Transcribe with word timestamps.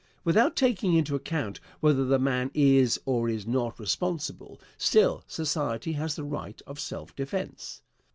Without 0.23 0.55
taking 0.55 0.95
into 0.95 1.13
account 1.13 1.59
whether 1.79 2.03
the 2.03 2.17
man 2.17 2.49
is 2.55 2.99
or 3.05 3.29
is 3.29 3.45
not 3.45 3.79
responsible, 3.79 4.59
still 4.75 5.23
society 5.27 5.91
has 5.93 6.15
the 6.15 6.23
right 6.23 6.59
of 6.65 6.79
self 6.79 7.15
defence. 7.15 7.83